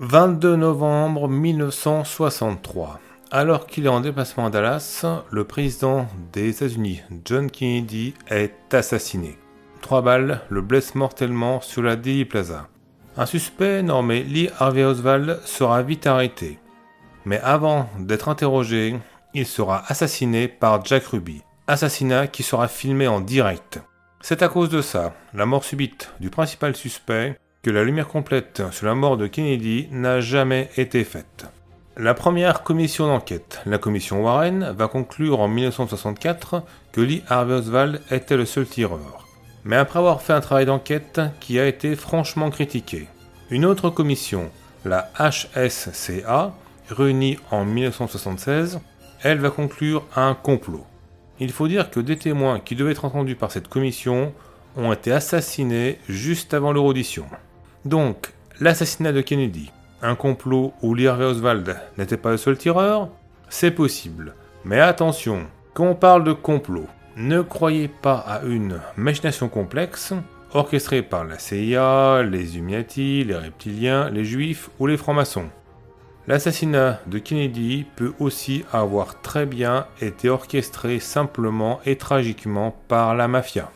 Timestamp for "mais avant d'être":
17.24-18.28